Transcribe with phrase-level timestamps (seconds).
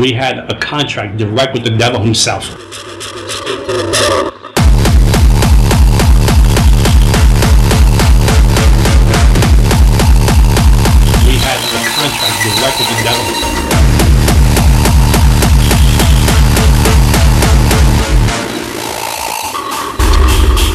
[0.00, 2.48] We had a contract direct with the devil himself.
[2.48, 2.56] We
[11.36, 13.24] had a contract direct with the devil.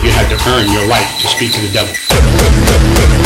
[0.05, 3.24] You had to earn your right to speak to the devil.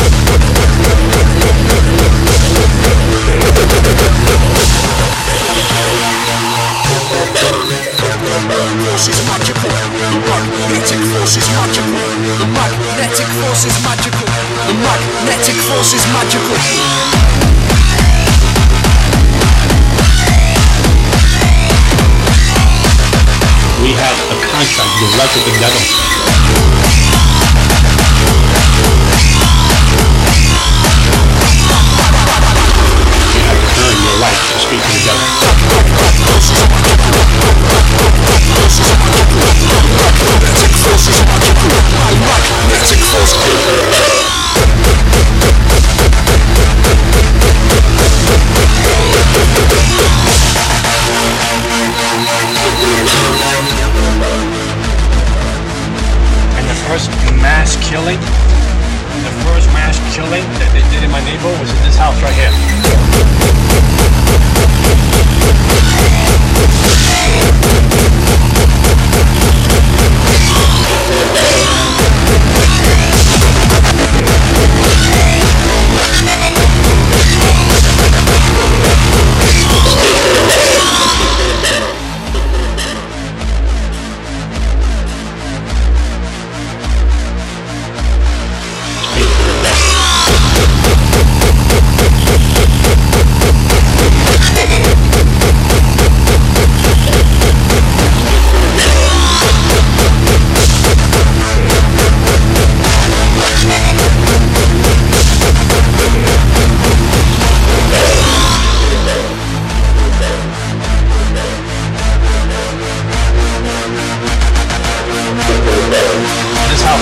[8.49, 9.69] Force is magical.
[9.69, 11.93] The magnetic force is magical.
[12.39, 14.27] The magnetic force is magical.
[14.67, 16.57] The magnetic force is magical.
[23.83, 26.38] We had a contract direct with the devil.
[57.99, 62.15] Killing, the first mass killing that they did in my neighborhood was in this house
[62.23, 64.08] right here.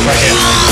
[0.07, 0.66] Right here.